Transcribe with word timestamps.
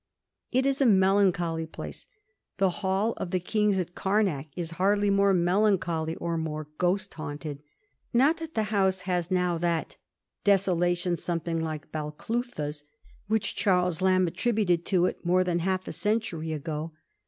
It 0.51 0.65
is 0.65 0.81
a 0.81 0.87
melancholy 0.87 1.67
place. 1.67 2.07
The 2.57 2.71
Hall 2.81 3.13
of 3.17 3.29
the 3.29 3.39
Kings 3.39 3.77
at 3.77 3.93
Eamak 3.93 4.47
is 4.55 4.71
hardly 4.81 5.11
more 5.11 5.31
melancholy 5.31 6.15
or 6.15 6.39
more 6.39 6.69
ghost 6.79 7.13
haunted. 7.13 7.61
Not 8.11 8.37
that 8.37 8.55
the 8.55 8.63
house 8.73 9.01
has 9.01 9.29
now 9.29 9.59
that 9.59 9.89
^ 9.89 9.95
desolation 10.43 11.17
something 11.17 11.61
like 11.61 11.91
Balclutha's' 11.91 12.83
which 13.27 13.55
Charles 13.55 14.01
Lamb 14.01 14.25
attributed 14.25 14.87
to 14.87 15.05
it 15.05 15.23
more 15.23 15.43
than 15.43 15.59
half 15.59 15.87
a 15.87 15.91
century 15.93 16.51
ago. 16.51 16.93